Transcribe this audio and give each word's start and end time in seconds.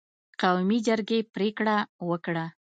قومي 0.41 0.77
جرګې 0.87 1.19
پرېکړه 1.33 1.77
وکړه 2.09 2.45